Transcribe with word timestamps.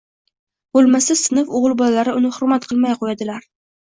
bo‘lmasa 0.77 1.17
sinf 1.21 1.53
o‘g‘il 1.59 1.75
bolalari 1.81 2.17
uni 2.23 2.33
hurmat 2.39 2.67
qilmay 2.73 2.97
qo‘yadilar. 3.05 3.51